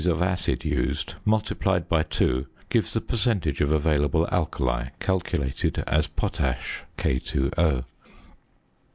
of 0.07 0.19
acid 0.19 0.65
used 0.65 1.13
multiplied 1.25 1.87
by 1.87 2.01
2 2.01 2.47
gives 2.69 2.93
the 2.93 2.99
percentage 2.99 3.61
of 3.61 3.71
available 3.71 4.27
alkali 4.31 4.87
calculated 4.99 5.77
as 5.85 6.07
potash 6.07 6.81
(K_O). 6.97 7.85